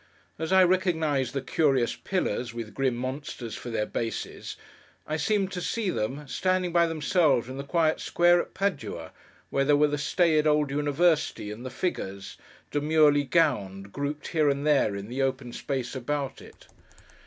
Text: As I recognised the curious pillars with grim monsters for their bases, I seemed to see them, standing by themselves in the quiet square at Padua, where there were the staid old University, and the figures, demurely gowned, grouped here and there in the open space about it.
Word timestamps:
As 0.39 0.51
I 0.51 0.63
recognised 0.63 1.33
the 1.35 1.43
curious 1.43 1.95
pillars 1.95 2.55
with 2.55 2.73
grim 2.73 2.95
monsters 2.95 3.53
for 3.53 3.69
their 3.69 3.85
bases, 3.85 4.57
I 5.05 5.15
seemed 5.17 5.51
to 5.51 5.61
see 5.61 5.91
them, 5.91 6.27
standing 6.27 6.73
by 6.73 6.87
themselves 6.87 7.47
in 7.47 7.57
the 7.57 7.63
quiet 7.63 7.99
square 7.99 8.41
at 8.41 8.55
Padua, 8.55 9.11
where 9.51 9.63
there 9.63 9.77
were 9.77 9.85
the 9.85 9.99
staid 9.99 10.47
old 10.47 10.71
University, 10.71 11.51
and 11.51 11.63
the 11.63 11.69
figures, 11.69 12.35
demurely 12.71 13.25
gowned, 13.25 13.91
grouped 13.93 14.29
here 14.29 14.49
and 14.49 14.65
there 14.65 14.95
in 14.95 15.07
the 15.07 15.21
open 15.21 15.53
space 15.53 15.95
about 15.95 16.41
it. 16.41 16.65